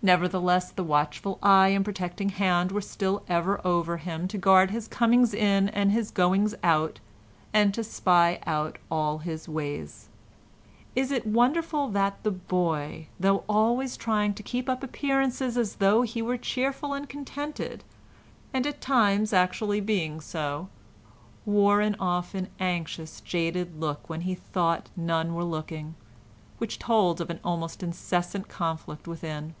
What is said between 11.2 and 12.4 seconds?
wonderful that the